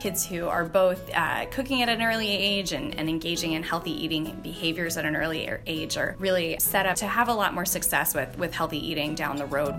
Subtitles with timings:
[0.00, 3.92] kids who are both uh, cooking at an early age and, and engaging in healthy
[3.92, 7.64] eating behaviors at an early age are really set up to have a lot more
[7.64, 9.74] success with, with healthy eating down the road.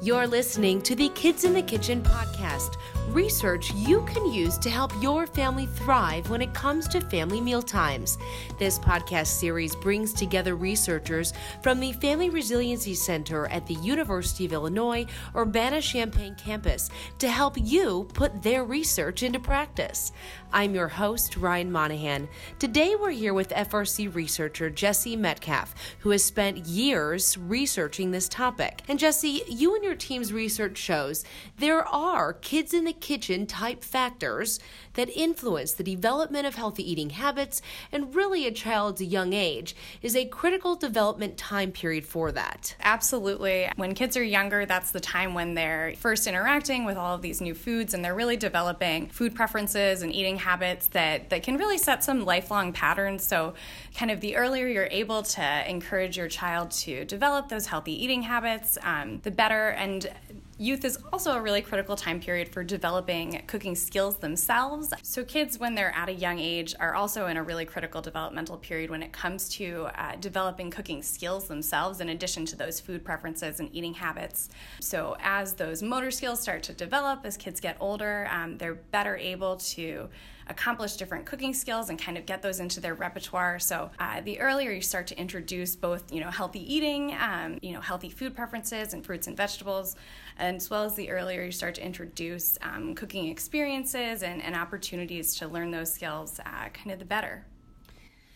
[0.00, 2.76] You're listening to the Kids in the Kitchen podcast
[3.08, 7.62] research you can use to help your family thrive when it comes to family meal
[7.62, 8.18] times.
[8.58, 11.32] This podcast series brings together researchers
[11.62, 17.54] from the Family Resiliency Center at the University of Illinois Urbana Champaign campus to help
[17.56, 20.12] you put their research into practice.
[20.52, 22.28] I'm your host, Ryann Monahan.
[22.58, 28.82] Today we're here with FRC researcher Jesse Metcalfe, who has spent years researching this topic.
[28.88, 31.24] And Jesse, you and your team's research shows
[31.58, 34.60] there are kids in the kitchen type factors
[34.94, 40.16] that influence the development of healthy eating habits, and really a child's young age is
[40.16, 42.74] a critical development time period for that.
[42.82, 43.70] Absolutely.
[43.76, 47.40] When kids are younger, that's the time when they're first interacting with all of these
[47.40, 51.78] new foods and they're really developing food preferences and eating habits that, that can really
[51.78, 53.24] set some lifelong patterns.
[53.24, 53.54] So,
[53.94, 58.22] kind of the earlier you're able to encourage your child to develop those healthy eating
[58.22, 59.68] habits, um, the better.
[59.68, 60.10] And
[60.60, 64.92] Youth is also a really critical time period for developing cooking skills themselves.
[65.04, 68.56] So, kids, when they're at a young age, are also in a really critical developmental
[68.56, 73.04] period when it comes to uh, developing cooking skills themselves, in addition to those food
[73.04, 74.48] preferences and eating habits.
[74.80, 79.16] So, as those motor skills start to develop as kids get older, um, they're better
[79.16, 80.08] able to
[80.48, 83.58] accomplish different cooking skills and kind of get those into their repertoire.
[83.58, 87.72] So uh, the earlier you start to introduce both, you know, healthy eating, um, you
[87.72, 89.96] know, healthy food preferences and fruits and vegetables,
[90.56, 95.34] as well as the earlier you start to introduce um, cooking experiences and, and, opportunities
[95.36, 97.46] to learn those skills, uh, kind of the better.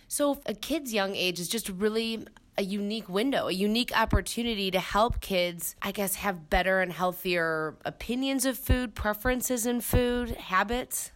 [0.08, 2.26] So a kid's young age is just really
[2.58, 7.76] a unique window, a unique opportunity to help kids, I guess, have better and healthier
[7.84, 11.12] opinions of food, preferences in food, habits.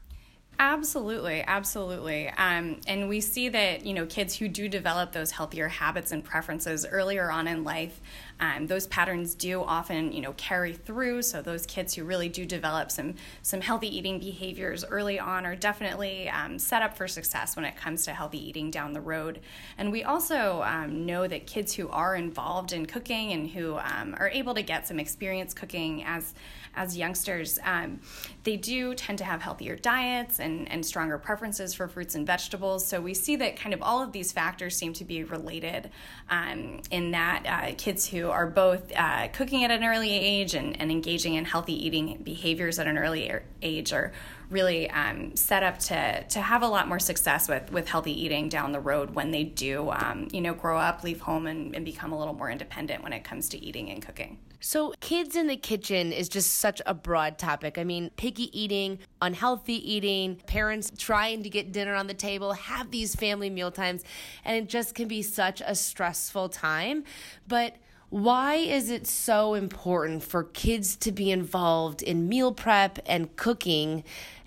[0.59, 2.31] Absolutely, absolutely.
[2.31, 6.25] Um, and we see that, you know, kids who do develop those healthier habits and
[6.25, 8.01] preferences earlier on in life
[8.41, 11.23] um, those patterns do often, you know, carry through.
[11.23, 15.57] So those kids who really do develop some some healthy eating behaviors early on are
[15.57, 19.41] definitely um, set up for success when it comes to healthy eating down the road.
[19.79, 24.15] And we also um, know that kids who are involved in cooking and who um,
[24.19, 26.35] are able to get some experience cooking as
[26.77, 28.01] as youngsters, um,
[28.45, 32.87] they do tend to have healthier diets and, and stronger preferences for fruits and vegetables.
[32.87, 35.91] So we see that kind of all of these factors seem to be related
[36.29, 40.81] um, in that uh, kids who are both uh, cooking at an early age and,
[40.81, 43.33] and engaging in healthy eating behaviors at an early
[43.63, 44.13] age are
[44.51, 48.49] really um, set up to to have a lot more success with with healthy eating
[48.49, 51.85] down the road when they do um, you know grow up, leave home, and, and
[51.85, 54.39] become a little more independent when it comes to eating and cooking.
[54.61, 57.79] So, kids in the kitchen is just such a broad topic.
[57.79, 62.91] I mean, picky eating, unhealthy eating, parents trying to get dinner on the table, have
[62.91, 64.03] these family meal times,
[64.45, 67.05] and it just can be such a stressful time.
[67.47, 67.77] But
[68.11, 74.05] why is it so important for kids to be involved in meal prep and cooking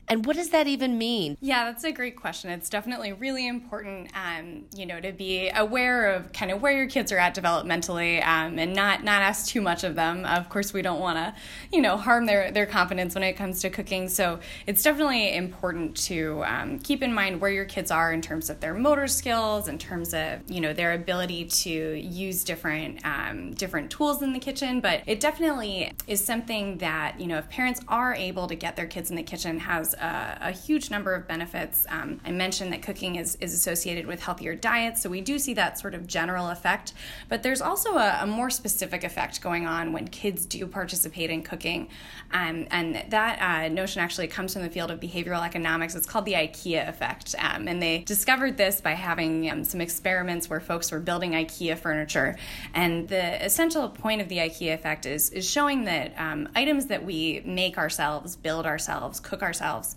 [0.09, 1.37] and what does that even mean?
[1.39, 2.49] Yeah, that's a great question.
[2.49, 6.87] It's definitely really important, um, you know, to be aware of kind of where your
[6.87, 10.25] kids are at developmentally um, and not not ask too much of them.
[10.25, 11.35] Of course, we don't want to,
[11.71, 14.09] you know, harm their their confidence when it comes to cooking.
[14.09, 18.49] So it's definitely important to um, keep in mind where your kids are in terms
[18.49, 23.53] of their motor skills, in terms of you know their ability to use different um,
[23.53, 24.79] different tools in the kitchen.
[24.79, 28.87] But it definitely is something that you know if parents are able to get their
[28.87, 31.85] kids in the kitchen has a, a huge number of benefits.
[31.89, 35.53] Um, I mentioned that cooking is, is associated with healthier diets, so we do see
[35.55, 36.93] that sort of general effect.
[37.27, 41.43] But there's also a, a more specific effect going on when kids do participate in
[41.43, 41.89] cooking.
[42.31, 45.95] Um, and that uh, notion actually comes from the field of behavioral economics.
[45.95, 47.35] It's called the IKEA effect.
[47.39, 51.77] Um, and they discovered this by having um, some experiments where folks were building IKEA
[51.77, 52.37] furniture.
[52.73, 57.03] And the essential point of the IKEA effect is, is showing that um, items that
[57.03, 59.88] we make ourselves, build ourselves, cook ourselves,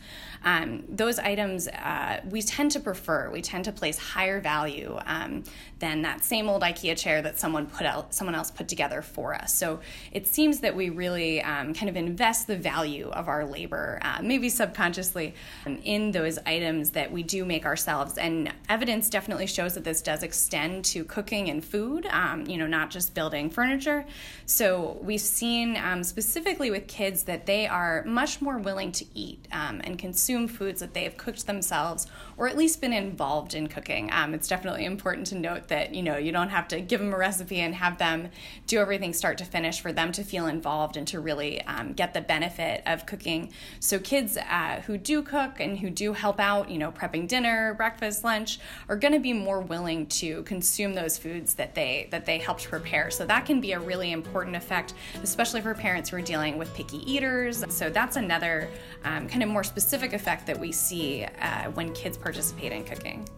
[0.45, 3.31] um, those items uh, we tend to prefer.
[3.31, 5.45] We tend to place higher value um,
[5.79, 9.35] than that same old IKEA chair that someone put out, someone else put together for
[9.35, 9.55] us.
[9.55, 9.81] So
[10.13, 14.21] it seems that we really um, kind of invest the value of our labor, uh,
[14.23, 15.35] maybe subconsciously,
[15.67, 18.19] um, in those items that we do make ourselves.
[18.19, 22.07] And evidence definitely shows that this does extend to cooking and food.
[22.07, 24.05] Um, you know, not just building furniture.
[24.47, 29.47] So we've seen um, specifically with kids that they are much more willing to eat
[29.85, 32.07] and consume foods that they have cooked themselves
[32.37, 34.11] or at least been involved in cooking.
[34.13, 37.13] Um, it's definitely important to note that you know you don't have to give them
[37.13, 38.29] a recipe and have them
[38.67, 42.15] do everything start to finish for them to feel involved and to really um, get
[42.15, 43.53] the benefit of cooking.
[43.81, 47.75] So kids uh, who do cook and who do help out, you know, prepping dinner,
[47.75, 48.59] breakfast, lunch,
[48.89, 52.69] are going to be more willing to consume those foods that they that they helped
[52.69, 53.11] prepare.
[53.11, 56.73] So that can be a really important effect, especially for parents who are dealing with
[56.75, 57.65] picky eaters.
[57.69, 58.69] So that's another
[59.05, 63.29] um, kind of more specific effect that we see uh, when kids participate in cooking.